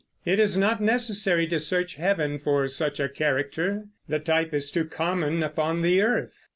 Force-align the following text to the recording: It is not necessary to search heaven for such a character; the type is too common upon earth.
It 0.25 0.39
is 0.39 0.57
not 0.57 0.81
necessary 0.81 1.45
to 1.49 1.59
search 1.59 1.93
heaven 1.97 2.39
for 2.39 2.67
such 2.67 2.99
a 2.99 3.07
character; 3.07 3.85
the 4.09 4.17
type 4.17 4.51
is 4.51 4.71
too 4.71 4.85
common 4.85 5.43
upon 5.43 5.85
earth. 5.85 6.33